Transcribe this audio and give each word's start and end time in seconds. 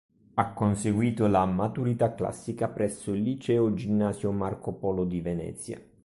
Ha 0.33 0.53
conseguito 0.53 1.27
la 1.27 1.45
maturità 1.45 2.15
classica 2.15 2.67
presso 2.69 3.13
il 3.13 3.21
Liceo 3.21 3.75
Ginnasio 3.75 4.31
Marco 4.31 4.73
Polo 4.73 5.05
di 5.05 5.21
Venezia. 5.21 5.79